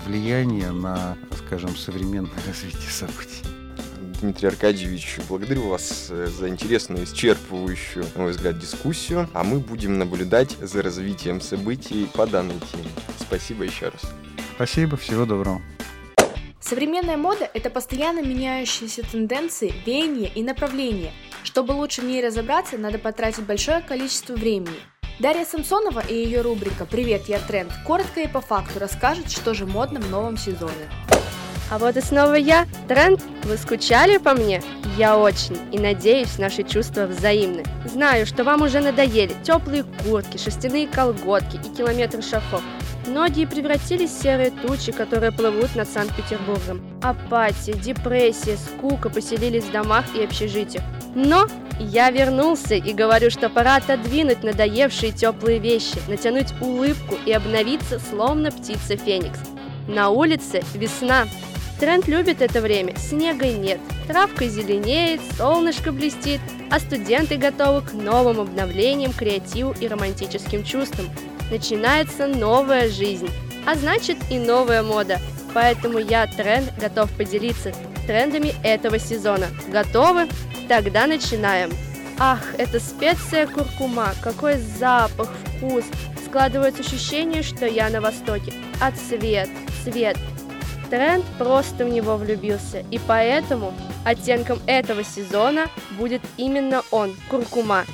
влияние 0.06 0.70
на, 0.72 1.16
скажем, 1.37 1.76
современное 1.76 2.38
развитие 2.46 2.90
событий. 2.90 3.44
Дмитрий 4.20 4.48
Аркадьевич, 4.48 5.18
благодарю 5.28 5.68
вас 5.68 6.08
э, 6.10 6.26
за 6.26 6.48
интересную, 6.48 7.04
исчерпывающую, 7.04 8.04
на 8.16 8.22
мой 8.22 8.32
взгляд, 8.32 8.58
дискуссию, 8.58 9.28
а 9.32 9.44
мы 9.44 9.60
будем 9.60 9.96
наблюдать 9.96 10.56
за 10.60 10.82
развитием 10.82 11.40
событий 11.40 12.08
по 12.12 12.26
данной 12.26 12.58
теме. 12.72 12.90
Спасибо 13.20 13.64
еще 13.64 13.90
раз. 13.90 14.10
Спасибо, 14.56 14.96
всего 14.96 15.25
доброго. 15.25 15.62
Современная 16.60 17.16
мода– 17.16 17.48
это 17.54 17.70
постоянно 17.70 18.20
меняющиеся 18.20 19.02
тенденции, 19.02 19.72
веяния 19.87 20.30
и 20.34 20.42
направления. 20.42 21.12
Чтобы 21.44 21.72
лучше 21.72 22.00
в 22.02 22.04
ней 22.04 22.25
разобраться, 22.25 22.76
надо 22.76 22.98
потратить 22.98 23.44
большое 23.44 23.80
количество 23.80 24.34
времени. 24.34 24.80
Дарья 25.18 25.44
Самсонова 25.44 25.98
и 25.98 26.14
ее 26.14 26.42
рубрика 26.42 26.87
«Привет, 26.87 27.28
я 27.28 27.40
тренд» 27.40 27.72
коротко 27.84 28.20
и 28.20 28.28
по 28.28 28.40
факту 28.40 28.78
расскажет, 28.78 29.28
что 29.32 29.52
же 29.52 29.66
модно 29.66 29.98
в 29.98 30.08
новом 30.10 30.37
сезоне. 30.37 30.88
А 31.70 31.78
вот 31.78 31.96
и 31.96 32.00
снова 32.00 32.34
я, 32.34 32.66
Тренд. 32.87 33.20
Вы 33.42 33.56
скучали 33.56 34.18
по 34.18 34.32
мне? 34.32 34.62
Я 34.96 35.18
очень. 35.18 35.58
И 35.72 35.78
надеюсь, 35.78 36.38
наши 36.38 36.62
чувства 36.62 37.06
взаимны. 37.06 37.64
Знаю, 37.84 38.26
что 38.26 38.44
вам 38.44 38.62
уже 38.62 38.80
надоели 38.80 39.34
теплые 39.42 39.84
куртки, 40.04 40.38
шерстяные 40.38 40.87
колготки 40.87 41.56
и 41.56 41.76
километры 41.76 42.22
шагов. 42.22 42.62
Многие 43.08 43.46
превратились 43.46 44.10
в 44.10 44.22
серые 44.22 44.50
тучи, 44.50 44.92
которые 44.92 45.32
плывут 45.32 45.74
над 45.74 45.88
Санкт-Петербургом. 45.88 46.82
Апатия, 47.02 47.72
депрессия, 47.72 48.58
скука 48.58 49.08
поселились 49.08 49.64
в 49.64 49.72
домах 49.72 50.04
и 50.14 50.22
общежитиях. 50.22 50.84
Но 51.14 51.46
я 51.80 52.10
вернулся 52.10 52.74
и 52.74 52.92
говорю, 52.92 53.30
что 53.30 53.48
пора 53.48 53.76
отодвинуть 53.76 54.42
надоевшие 54.42 55.12
теплые 55.12 55.58
вещи, 55.58 55.96
натянуть 56.06 56.52
улыбку 56.60 57.16
и 57.24 57.32
обновиться, 57.32 57.98
словно 57.98 58.50
птица 58.50 58.96
Феникс. 58.98 59.38
На 59.86 60.10
улице 60.10 60.62
весна. 60.74 61.26
Тренд 61.80 62.08
любит 62.08 62.42
это 62.42 62.60
время, 62.60 62.94
снега 62.96 63.46
нет, 63.46 63.78
травка 64.06 64.48
зеленеет, 64.48 65.20
солнышко 65.38 65.92
блестит, 65.92 66.40
а 66.70 66.80
студенты 66.80 67.36
готовы 67.36 67.82
к 67.82 67.92
новым 67.92 68.40
обновлениям, 68.40 69.12
креативу 69.12 69.74
и 69.80 69.86
романтическим 69.86 70.64
чувствам 70.64 71.06
начинается 71.50 72.26
новая 72.26 72.88
жизнь, 72.88 73.30
а 73.66 73.74
значит 73.74 74.16
и 74.30 74.38
новая 74.38 74.82
мода. 74.82 75.18
Поэтому 75.54 75.98
я, 75.98 76.26
Тренд, 76.26 76.72
готов 76.78 77.10
поделиться 77.12 77.72
трендами 78.06 78.54
этого 78.62 78.98
сезона. 78.98 79.46
Готовы? 79.68 80.28
Тогда 80.68 81.06
начинаем. 81.06 81.70
Ах, 82.18 82.54
это 82.58 82.80
специя 82.80 83.46
куркума, 83.46 84.12
какой 84.22 84.56
запах, 84.58 85.30
вкус. 85.56 85.84
Складывается 86.26 86.82
ощущение, 86.82 87.42
что 87.42 87.66
я 87.66 87.88
на 87.88 88.00
востоке. 88.00 88.52
А 88.80 88.92
цвет, 88.92 89.48
цвет. 89.84 90.16
Тренд 90.90 91.24
просто 91.38 91.84
в 91.84 91.88
него 91.88 92.16
влюбился, 92.16 92.82
и 92.90 92.98
поэтому 92.98 93.74
оттенком 94.04 94.58
этого 94.66 95.04
сезона 95.04 95.66
будет 95.98 96.22
именно 96.36 96.82
он, 96.90 97.14
куркума. 97.30 97.84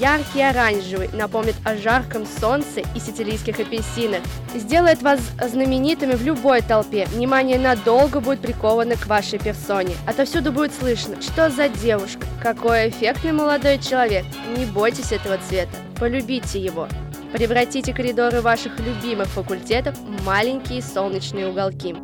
Яркий 0.00 0.40
оранжевый 0.40 1.10
напомнит 1.12 1.56
о 1.62 1.76
жарком 1.76 2.24
солнце 2.24 2.80
и 2.94 2.98
сицилийских 2.98 3.60
апельсинах. 3.60 4.22
Сделает 4.54 5.02
вас 5.02 5.20
знаменитыми 5.46 6.14
в 6.14 6.22
любой 6.24 6.62
толпе. 6.62 7.06
Внимание 7.06 7.58
надолго 7.58 8.20
будет 8.20 8.40
приковано 8.40 8.96
к 8.96 9.06
вашей 9.06 9.38
персоне. 9.38 9.94
Отовсюду 10.06 10.52
будет 10.52 10.72
слышно, 10.72 11.20
что 11.20 11.50
за 11.50 11.68
девушка, 11.68 12.26
какой 12.42 12.88
эффектный 12.88 13.32
молодой 13.32 13.78
человек. 13.78 14.24
Не 14.56 14.64
бойтесь 14.64 15.12
этого 15.12 15.38
цвета, 15.46 15.76
полюбите 16.00 16.58
его. 16.58 16.88
Превратите 17.34 17.92
коридоры 17.92 18.40
ваших 18.40 18.78
любимых 18.78 19.28
факультетов 19.28 19.98
в 19.98 20.24
маленькие 20.24 20.80
солнечные 20.80 21.48
уголки. 21.48 21.94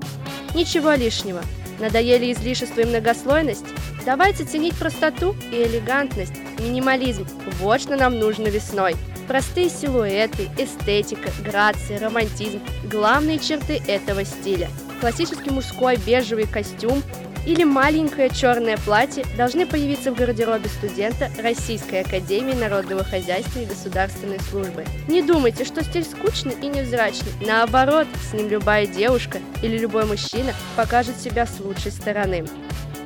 Ничего 0.54 0.92
лишнего. 0.92 1.40
Надоели 1.80 2.30
излишество 2.32 2.82
и 2.82 2.84
многослойность? 2.84 3.64
Давайте 4.04 4.44
ценить 4.44 4.76
простоту 4.76 5.34
и 5.50 5.62
элегантность, 5.62 6.34
минимализм. 6.58 7.26
Вот 7.58 7.80
что 7.80 7.96
нам 7.96 8.18
нужно 8.18 8.48
весной. 8.48 8.96
Простые 9.26 9.70
силуэты, 9.70 10.50
эстетика, 10.58 11.30
грация, 11.44 11.98
романтизм– 11.98 12.60
главные 12.90 13.38
черты 13.38 13.80
этого 13.86 14.24
стиля. 14.24 14.68
Классический 15.00 15.50
мужской 15.50 15.96
бежевый 15.96 16.46
костюм 16.46 17.02
или 17.46 17.64
маленькое 17.64 18.30
черное 18.30 18.76
платье 18.76 19.24
должны 19.36 19.66
появиться 19.66 20.12
в 20.12 20.16
гардеробе 20.16 20.68
студента 20.68 21.30
Российской 21.42 22.02
Академии 22.02 22.54
Народного 22.54 23.04
Хозяйства 23.04 23.60
и 23.60 23.66
Государственной 23.66 24.40
Службы. 24.40 24.84
Не 25.08 25.22
думайте, 25.22 25.64
что 25.64 25.82
стиль 25.82 26.04
скучный 26.04 26.54
и 26.60 26.66
невзрачный. 26.66 27.32
Наоборот, 27.46 28.06
с 28.30 28.32
ним 28.32 28.48
любая 28.48 28.86
девушка 28.86 29.38
или 29.62 29.78
любой 29.78 30.04
мужчина 30.04 30.52
покажет 30.76 31.16
себя 31.18 31.46
с 31.46 31.60
лучшей 31.60 31.92
стороны. 31.92 32.46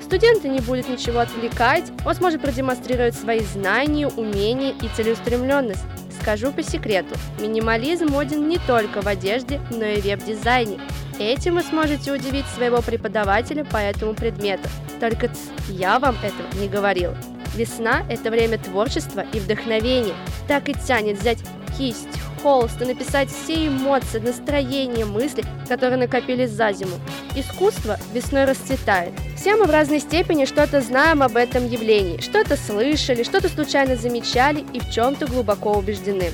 Студента 0.03 0.49
не 0.49 0.61
будет 0.61 0.89
ничего 0.89 1.21
отвлекать, 1.21 1.91
он 2.05 2.15
сможет 2.15 2.43
продемонстрировать 2.43 3.15
свои 3.15 3.41
знания, 3.41 4.07
умения 4.07 4.75
и 4.83 4.89
целеустремленность. 4.95 5.83
Скажу 6.25 6.53
по 6.53 6.63
секрету, 6.63 7.17
минимализм 7.39 8.07
моден 8.07 8.49
не 8.49 8.57
только 8.57 9.03
в 9.03 9.07
одежде, 9.07 9.61
но 9.71 9.85
и 9.85 10.01
в 10.01 10.05
веб-дизайне. 10.07 10.81
Этим 11.19 11.57
вы 11.57 11.63
сможете 11.63 12.13
удивить 12.13 12.47
своего 12.47 12.81
преподавателя 12.81 13.63
по 13.63 13.77
этому 13.77 14.15
предмету. 14.15 14.67
Только 15.01 15.29
ц, 15.29 15.35
я 15.69 15.99
вам 15.99 16.17
этого 16.23 16.47
не 16.59 16.67
говорил. 16.67 17.11
Весна– 17.55 18.07
это 18.09 18.31
время 18.31 18.57
творчества 18.57 19.27
и 19.35 19.39
вдохновения. 19.39 20.15
Так 20.49 20.71
и 20.71 20.73
тянет 20.73 21.21
взять 21.21 21.41
кисть, 21.77 22.09
холст 22.43 22.81
и 22.81 22.87
написать 22.87 23.29
все 23.29 23.67
эмоции, 23.67 24.19
настроения, 24.19 25.05
мысли, 25.05 25.45
которые 25.69 25.99
накопились 25.99 26.53
за 26.53 26.73
зиму. 26.73 26.97
Искусство 27.37 27.99
весной 28.15 28.47
расцветает. 28.47 29.13
Все 29.45 29.57
мы 29.57 29.67
в 29.67 29.71
разной 29.71 30.01
степени 30.01 30.47
что-то 30.47 30.81
знаем 30.81 31.23
об 31.23 31.37
этом 31.37 31.69
явлении, 31.69 32.19
что-то 32.19 32.57
слышали, 32.57 33.25
что-то 33.25 33.51
случайно 33.51 33.95
замечали 33.95 34.65
и 34.73 34.81
в 34.81 34.89
чем-то 34.91 35.27
глубоко 35.27 35.75
убеждены. 35.75 36.31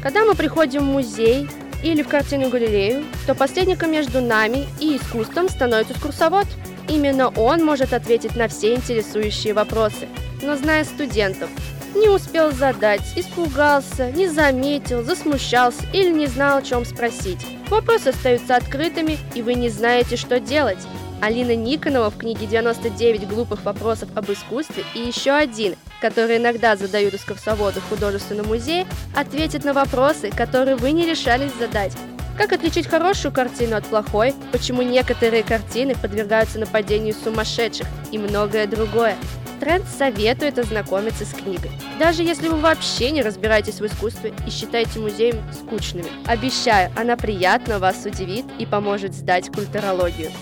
Когда 0.00 0.24
мы 0.24 0.36
приходим 0.36 0.82
в 0.82 0.92
музей 0.92 1.48
или 1.82 2.04
в 2.04 2.08
картину 2.08 2.50
галерею, 2.50 3.02
то 3.26 3.34
посредником 3.34 3.90
между 3.90 4.20
нами 4.20 4.68
и 4.78 4.96
искусством 4.96 5.48
становится 5.48 5.94
экскурсовод– 5.94 6.46
Именно 6.88 7.28
он 7.30 7.64
может 7.64 7.92
ответить 7.92 8.36
на 8.36 8.48
все 8.48 8.74
интересующие 8.74 9.54
вопросы. 9.54 10.08
Но 10.42 10.56
зная 10.56 10.84
студентов, 10.84 11.48
не 11.94 12.08
успел 12.08 12.52
задать, 12.52 13.02
испугался, 13.16 14.10
не 14.10 14.26
заметил, 14.26 15.02
засмущался 15.02 15.84
или 15.92 16.10
не 16.10 16.26
знал, 16.26 16.58
о 16.58 16.62
чем 16.62 16.84
спросить. 16.84 17.38
Вопросы 17.68 18.08
остаются 18.08 18.56
открытыми, 18.56 19.18
и 19.34 19.42
вы 19.42 19.54
не 19.54 19.68
знаете, 19.68 20.16
что 20.16 20.40
делать. 20.40 20.78
Алина 21.22 21.54
Никонова 21.54 22.10
в 22.10 22.18
книге 22.18 22.46
«99 22.46 23.28
глупых 23.28 23.64
вопросов 23.64 24.08
об 24.16 24.28
искусстве» 24.32 24.82
и 24.92 24.98
еще 24.98 25.30
один, 25.30 25.76
который 26.00 26.38
иногда 26.38 26.74
задают 26.74 27.14
экскурсоводы 27.14 27.78
в 27.78 27.88
художественном 27.88 28.48
музее, 28.48 28.88
ответит 29.14 29.64
на 29.64 29.72
вопросы, 29.72 30.30
которые 30.30 30.74
вы 30.74 30.90
не 30.90 31.06
решались 31.06 31.52
задать. 31.56 31.96
Как 32.36 32.52
отличить 32.52 32.88
хорошую 32.88 33.30
картину 33.30 33.76
от 33.76 33.86
плохой, 33.86 34.34
почему 34.50 34.82
некоторые 34.82 35.44
картины 35.44 35.94
подвергаются 35.94 36.58
нападению 36.58 37.14
сумасшедших 37.14 37.86
и 38.10 38.18
многое 38.18 38.66
другое. 38.66 39.14
Тренд 39.60 39.84
советует 39.96 40.58
ознакомиться 40.58 41.24
с 41.24 41.32
книгой. 41.34 41.70
Даже 42.00 42.24
если 42.24 42.48
вы 42.48 42.56
вообще 42.56 43.12
не 43.12 43.22
разбираетесь 43.22 43.78
в 43.78 43.86
искусстве 43.86 44.34
и 44.44 44.50
считаете 44.50 44.98
музеем 44.98 45.36
скучными. 45.52 46.10
Обещаю, 46.26 46.90
она 46.96 47.16
приятно 47.16 47.78
вас 47.78 48.04
удивит 48.04 48.44
и 48.58 48.66
поможет 48.66 49.14
сдать 49.14 49.52
культурологию. 49.52 50.32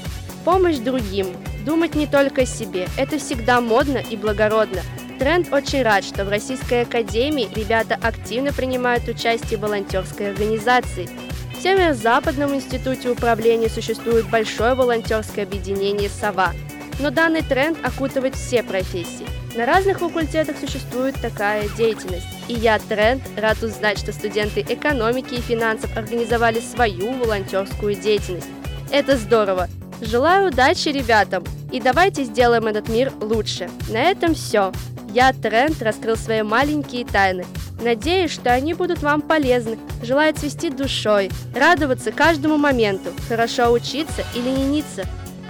Помощь 0.45 0.79
другим. 0.79 1.27
Думать 1.67 1.95
не 1.95 2.07
только 2.07 2.43
о 2.43 2.47
себе. 2.47 2.89
Это 2.97 3.19
всегда 3.19 3.61
модно 3.61 3.99
и 3.99 4.17
благородно. 4.17 4.81
Тренд 5.19 5.53
очень 5.53 5.83
рад, 5.83 6.03
что 6.03 6.25
в 6.25 6.31
Российской 6.31 6.83
Академии 6.83 7.49
ребята 7.55 7.99
активно 8.01 8.53
принимают 8.55 9.07
участие 9.07 9.59
в 9.59 9.63
волонтерской 9.63 10.31
организации. 10.31 11.11
В 11.55 11.63
Северо-Западном 11.63 12.55
институте 12.55 13.11
управления 13.11 13.69
существует 13.69 14.31
большое 14.31 14.75
волонтерское 14.75 15.45
объединение 15.45 16.09
«Сова», 16.09 16.55
но 17.01 17.11
данный 17.11 17.43
тренд 17.43 17.77
окутывает 17.85 18.35
все 18.35 18.63
профессии. 18.63 19.27
На 19.55 19.67
разных 19.67 19.99
факультетах 19.99 20.57
существует 20.59 21.17
такая 21.21 21.69
деятельность. 21.77 22.27
И 22.49 22.55
я, 22.55 22.79
тренд, 22.79 23.23
рад 23.37 23.63
узнать, 23.63 23.99
что 23.99 24.13
студенты 24.13 24.65
экономики 24.67 25.35
и 25.35 25.41
финансов 25.41 25.95
организовали 25.99 26.61
свою 26.61 27.13
волонтерскую 27.13 27.95
деятельность. 27.95 28.49
Это 28.91 29.19
здорово! 29.19 29.69
Желаю 30.01 30.49
удачи 30.49 30.89
ребятам 30.89 31.45
и 31.71 31.81
давайте 31.81 32.25
сделаем 32.25 32.67
этот 32.67 32.89
мир 32.89 33.13
лучше. 33.21 33.69
На 33.91 34.03
этом 34.03 34.35
все. 34.35 34.73
Я, 35.13 35.33
Тренд, 35.33 35.83
раскрыл 35.83 36.17
свои 36.17 36.43
маленькие 36.43 37.05
тайны. 37.05 37.45
Надеюсь, 37.83 38.31
что 38.31 38.53
они 38.53 38.75
будут 38.75 39.03
вам 39.03 39.23
полезны. 39.23 39.79
Желаю 40.03 40.35
цвести 40.35 40.71
душой, 40.71 41.31
радоваться 41.55 42.13
каждому 42.13 42.59
моменту, 42.59 43.11
хорошо 43.29 43.73
учиться 43.73 44.25
и 44.35 44.41
лениться. 44.41 45.07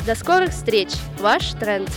До 0.07 0.14
скорых 0.14 0.50
встреч, 0.50 0.88
ваш 1.19 1.50
Тренд. 1.52 1.90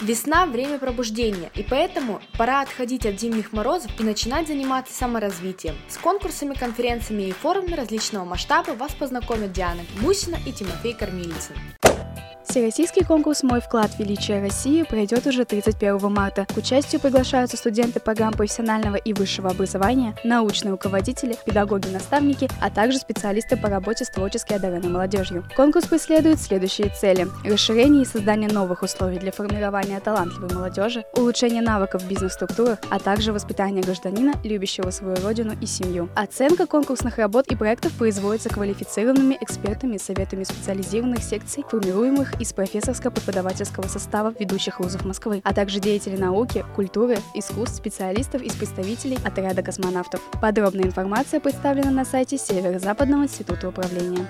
Весна– 0.00 0.46
время 0.46 0.78
пробуждения, 0.78 1.50
и 1.54 1.62
поэтому 1.62 2.22
пора 2.38 2.62
отходить 2.62 3.04
от 3.04 3.20
зимних 3.20 3.52
морозов 3.52 3.90
и 4.00 4.02
начинать 4.02 4.46
заниматься 4.46 4.94
саморазвитием. 4.94 5.76
С 5.88 5.98
конкурсами, 5.98 6.54
конференциями 6.54 7.24
и 7.24 7.32
форумами 7.32 7.74
различного 7.74 8.24
масштаба 8.24 8.70
вас 8.70 8.92
познакомят 8.92 9.52
Диана 9.52 9.82
Мусина 10.00 10.38
и 10.46 10.52
Тимофей 10.52 10.94
Кормилицын. 10.94 11.54
Всероссийский 12.50 13.04
конкурс 13.04 13.44
«Мой 13.44 13.60
вклад 13.60 13.92
в 13.92 14.00
величие 14.00 14.40
России» 14.40 14.82
пройдет 14.82 15.24
уже 15.24 15.44
31 15.44 16.12
марта. 16.12 16.46
К 16.52 16.56
участию 16.56 17.00
приглашаются 17.00 17.56
студенты 17.56 18.00
программ 18.00 18.32
профессионального 18.32 18.96
и 18.96 19.12
высшего 19.12 19.50
образования, 19.50 20.16
научные 20.24 20.72
руководители, 20.72 21.36
педагоги-наставники, 21.46 22.48
а 22.60 22.68
также 22.70 22.98
специалисты 22.98 23.56
по 23.56 23.68
работе 23.68 24.04
с 24.04 24.10
творчески 24.10 24.52
одаренной 24.52 24.88
молодежью. 24.88 25.44
Конкурс 25.54 25.86
преследует 25.86 26.40
следующие 26.40 26.88
цели– 26.88 27.28
расширение 27.44 28.02
и 28.02 28.04
создание 28.04 28.50
новых 28.50 28.82
условий 28.82 29.20
для 29.20 29.30
формирования 29.30 30.00
талантливой 30.00 30.52
молодежи, 30.52 31.04
улучшение 31.14 31.62
навыков 31.62 32.02
в 32.02 32.08
бизнес-структурах, 32.08 32.80
а 32.90 32.98
также 32.98 33.32
воспитание 33.32 33.84
гражданина, 33.84 34.34
любящего 34.42 34.90
свою 34.90 35.14
родину 35.22 35.54
и 35.60 35.66
семью. 35.66 36.08
Оценка 36.16 36.66
конкурсных 36.66 37.18
работ 37.18 37.46
и 37.46 37.54
проектов 37.54 37.92
производится 37.92 38.48
квалифицированными 38.48 39.38
экспертами 39.40 39.98
советами 39.98 40.42
специализированных 40.42 41.22
секций, 41.22 41.64
формируемых 41.70 42.39
из 42.40 42.52
профессорско-преподавательского 42.52 43.86
состава 43.86 44.34
ведущих 44.38 44.80
вузов 44.80 45.04
Москвы, 45.04 45.42
а 45.44 45.54
также 45.54 45.78
деятелей 45.78 46.16
науки, 46.16 46.64
культуры, 46.74 47.18
искусств, 47.34 47.76
специалистов 47.76 48.42
из 48.42 48.54
представителей 48.54 49.18
отряда 49.22 49.62
космонавтов. 49.62 50.20
Подробная 50.40 50.84
информация 50.84 51.38
представлена 51.38 51.90
на 51.90 52.04
сайте 52.04 52.38
Северо-Западного 52.38 53.24
института 53.24 53.68
управления. 53.68 54.26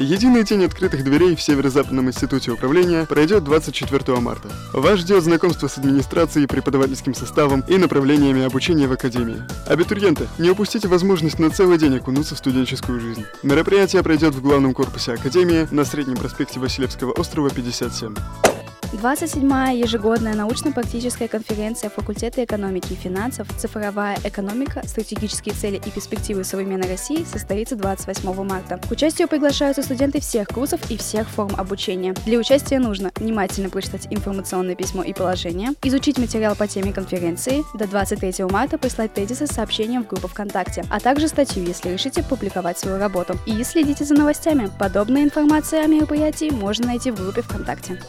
Единый 0.00 0.44
день 0.44 0.64
открытых 0.64 1.04
дверей 1.04 1.36
в 1.36 1.42
Северо-Западном 1.42 2.08
институте 2.08 2.52
управления 2.52 3.04
пройдет 3.04 3.44
24 3.44 4.18
марта. 4.18 4.48
Вас 4.72 5.00
ждет 5.00 5.22
знакомство 5.22 5.68
с 5.68 5.76
администрацией, 5.76 6.46
преподавательским 6.46 7.12
составом 7.12 7.62
и 7.68 7.76
направлениями 7.76 8.42
обучения 8.42 8.86
в 8.86 8.92
Академии. 8.92 9.42
Абитуриенты, 9.66 10.26
не 10.38 10.48
упустите 10.48 10.88
возможность 10.88 11.38
на 11.38 11.50
целый 11.50 11.76
день 11.76 11.98
окунуться 11.98 12.34
в 12.34 12.38
студенческую 12.38 12.98
жизнь. 12.98 13.26
Мероприятие 13.42 14.02
пройдет 14.02 14.34
в 14.34 14.40
главном 14.40 14.72
корпусе 14.72 15.12
Академии 15.12 15.68
на 15.70 15.84
Среднем 15.84 16.16
проспекте 16.16 16.60
Василевского 16.60 17.12
острова 17.12 17.29
57. 17.30 18.49
27-я 18.96 19.70
ежегодная 19.70 20.34
научно-практическая 20.34 21.28
конференция 21.28 21.90
факультета 21.90 22.44
экономики 22.44 22.92
и 22.92 22.96
финансов 22.96 23.46
«Цифровая 23.56 24.18
экономика. 24.24 24.82
Стратегические 24.84 25.54
цели 25.54 25.80
и 25.84 25.90
перспективы 25.90 26.42
современной 26.42 26.88
России» 26.88 27.24
состоится 27.24 27.76
28 27.76 28.44
марта. 28.44 28.80
К 28.88 28.90
участию 28.90 29.28
приглашаются 29.28 29.82
студенты 29.82 30.20
всех 30.20 30.48
курсов 30.48 30.80
и 30.90 30.96
всех 30.96 31.28
форм 31.28 31.54
обучения. 31.56 32.14
Для 32.26 32.38
участия 32.38 32.80
нужно 32.80 33.12
внимательно 33.14 33.70
прочитать 33.70 34.08
информационное 34.10 34.74
письмо 34.74 35.04
и 35.04 35.12
положение, 35.12 35.70
изучить 35.84 36.18
материал 36.18 36.56
по 36.56 36.66
теме 36.66 36.92
конференции, 36.92 37.62
до 37.74 37.86
23 37.86 38.44
марта 38.46 38.76
прислать 38.76 39.14
тезисы 39.14 39.46
с 39.46 39.50
сообщением 39.50 40.02
в 40.02 40.08
группу 40.08 40.26
ВКонтакте, 40.26 40.84
а 40.90 40.98
также 40.98 41.28
статью, 41.28 41.64
если 41.64 41.90
решите 41.90 42.24
публиковать 42.24 42.78
свою 42.78 42.98
работу. 42.98 43.38
И 43.46 43.62
следите 43.62 44.04
за 44.04 44.14
новостями. 44.14 44.68
Подобная 44.80 45.22
информация 45.22 45.84
о 45.84 45.86
мероприятии 45.86 46.50
можно 46.50 46.86
найти 46.86 47.12
в 47.12 47.16
группе 47.16 47.42
ВКонтакте. 47.42 48.00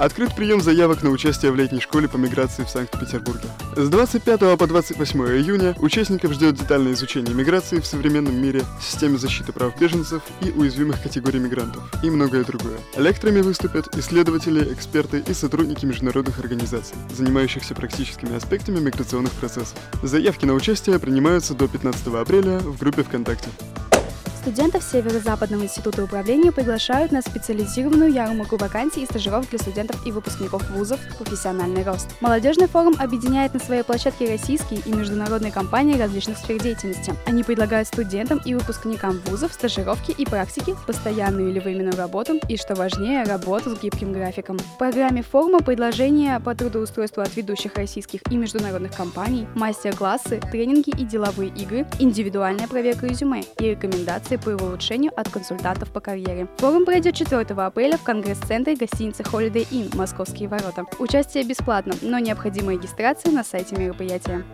Открыт 0.00 0.34
прием 0.34 0.62
заявок 0.62 1.02
на 1.02 1.10
участие 1.10 1.52
в 1.52 1.56
летней 1.56 1.80
школе 1.80 2.08
по 2.08 2.16
миграции 2.16 2.64
в 2.64 2.70
Санкт-Петербурге. 2.70 3.44
С 3.76 3.86
25 3.90 4.56
по 4.58 4.66
28 4.66 5.20
июня 5.20 5.74
участников 5.78 6.32
ждет 6.32 6.54
детальное 6.54 6.94
изучение 6.94 7.34
миграции 7.34 7.80
в 7.80 7.86
современном 7.86 8.34
мире, 8.34 8.62
системе 8.80 9.18
защиты 9.18 9.52
прав 9.52 9.78
беженцев 9.78 10.22
и 10.40 10.52
уязвимых 10.52 11.02
категорий 11.02 11.38
мигрантов 11.38 11.82
и 12.02 12.08
многое 12.08 12.44
другое. 12.44 12.78
Лекторами 12.96 13.42
выступят 13.42 13.94
исследователи, 13.94 14.72
эксперты 14.72 15.22
и 15.28 15.34
сотрудники 15.34 15.84
международных 15.84 16.38
организаций, 16.38 16.96
занимающихся 17.14 17.74
практическими 17.74 18.34
аспектами 18.34 18.80
миграционных 18.80 19.32
процессов. 19.32 19.74
Заявки 20.02 20.46
на 20.46 20.54
участие 20.54 20.98
принимаются 20.98 21.52
до 21.52 21.68
15 21.68 22.06
апреля 22.06 22.58
в 22.60 22.78
группе 22.78 23.02
ВКонтакте. 23.02 23.50
Студентов 24.40 24.82
Северо-Западного 24.82 25.64
института 25.64 26.02
управления 26.02 26.50
приглашают 26.50 27.12
на 27.12 27.20
специализированную 27.20 28.10
ярмарку 28.10 28.56
вакансий 28.56 29.02
и 29.02 29.04
стажировок 29.04 29.50
для 29.50 29.58
студентов 29.58 30.06
и 30.06 30.12
выпускников 30.12 30.66
вузов 30.70 30.98
«Профессиональный 31.18 31.82
рост». 31.82 32.08
Молодежный 32.22 32.66
форум 32.66 32.94
объединяет 32.98 33.52
на 33.52 33.60
своей 33.60 33.82
площадке 33.82 34.30
российские 34.30 34.80
и 34.86 34.92
международные 34.94 35.52
компании 35.52 36.00
различных 36.00 36.38
сфер 36.38 36.58
деятельности. 36.58 37.12
Они 37.26 37.44
предлагают 37.44 37.86
студентам 37.86 38.40
и 38.42 38.54
выпускникам 38.54 39.20
вузов 39.26 39.52
стажировки 39.52 40.12
и 40.12 40.24
практики, 40.24 40.74
постоянную 40.86 41.50
или 41.50 41.58
временную 41.58 41.96
работу 41.98 42.40
и, 42.48 42.56
что 42.56 42.74
важнее, 42.74 43.24
работу 43.24 43.76
с 43.76 43.78
гибким 43.78 44.14
графиком. 44.14 44.56
В 44.58 44.78
программе 44.78 45.22
форума 45.22 45.60
предложения 45.60 46.40
по 46.40 46.54
трудоустройству 46.54 47.22
от 47.22 47.36
ведущих 47.36 47.74
российских 47.74 48.20
и 48.30 48.36
международных 48.36 48.96
компаний, 48.96 49.46
мастер-классы, 49.54 50.40
тренинги 50.50 50.88
и 50.98 51.04
деловые 51.04 51.50
игры, 51.50 51.86
индивидуальная 51.98 52.68
проверка 52.68 53.06
резюме 53.06 53.44
и 53.58 53.72
рекомендации 53.72 54.29
информации 54.30 54.36
по 54.36 54.50
его 54.50 54.66
улучшению 54.66 55.12
от 55.16 55.28
консультантов 55.28 55.90
по 55.90 56.00
карьере. 56.00 56.48
Форум 56.58 56.84
пройдет 56.84 57.14
4 57.14 57.42
апреля 57.42 57.96
в 57.96 58.02
Конгресс-центре 58.02 58.76
гостиницы 58.76 59.22
Holiday 59.22 59.66
Inn 59.70 59.96
«Московские 59.96 60.48
ворота». 60.48 60.84
Участие 60.98 61.44
бесплатно, 61.44 61.94
но 62.02 62.18
необходима 62.18 62.72
регистрация 62.72 63.32
на 63.32 63.44
сайте 63.44 63.76
мероприятия. 63.76 64.44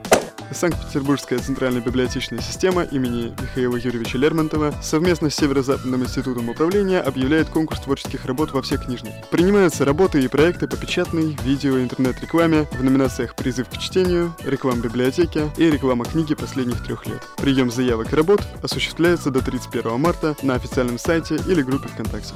Санкт-Петербургская 0.52 1.38
центральная 1.38 1.80
библиотечная 1.80 2.40
система 2.40 2.82
имени 2.82 3.34
Михаила 3.40 3.76
Юрьевича 3.76 4.18
Лермонтова 4.18 4.74
совместно 4.82 5.30
с 5.30 5.34
Северо-Западным 5.34 6.02
институтом 6.02 6.48
управления 6.48 7.00
объявляет 7.00 7.48
конкурс 7.48 7.80
творческих 7.80 8.24
работ 8.24 8.52
во 8.52 8.62
все 8.62 8.78
книжные. 8.78 9.24
Принимаются 9.30 9.84
работы 9.84 10.22
и 10.22 10.28
проекты 10.28 10.68
по 10.68 10.76
печатной, 10.76 11.36
видео 11.44 11.78
и 11.78 11.82
интернет-рекламе 11.82 12.66
в 12.72 12.82
номинациях 12.82 13.34
«Призыв 13.34 13.68
к 13.68 13.78
чтению», 13.78 14.34
«Реклама 14.44 14.82
библиотеки» 14.82 15.50
и 15.56 15.70
«Реклама 15.70 16.04
книги 16.04 16.34
последних 16.34 16.84
трех 16.84 17.06
лет». 17.06 17.22
Прием 17.36 17.70
заявок 17.70 18.12
и 18.12 18.16
работ 18.16 18.42
осуществляется 18.62 19.30
до 19.30 19.40
31 19.40 20.00
марта 20.00 20.36
на 20.42 20.54
официальном 20.54 20.98
сайте 20.98 21.36
или 21.48 21.62
группе 21.62 21.88
ВКонтакте. 21.88 22.34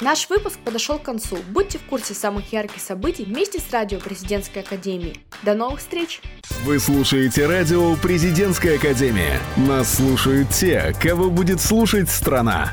Наш 0.00 0.28
выпуск 0.28 0.58
подошел 0.64 0.98
к 0.98 1.02
концу. 1.02 1.38
Будьте 1.50 1.78
в 1.78 1.82
курсе 1.82 2.14
самых 2.14 2.52
ярких 2.52 2.80
событий 2.82 3.24
вместе 3.24 3.60
с 3.60 3.70
радио 3.70 4.00
Президентской 4.00 4.60
Академии. 4.60 5.16
До 5.42 5.54
новых 5.54 5.80
встреч! 5.80 6.20
Вы 6.64 6.78
слушаете 6.78 7.46
радио 7.46 7.94
Президентская 7.96 8.76
Академия. 8.76 9.40
Нас 9.56 9.94
слушают 9.94 10.50
те, 10.50 10.94
кого 11.00 11.30
будет 11.30 11.60
слушать 11.60 12.10
страна. 12.10 12.72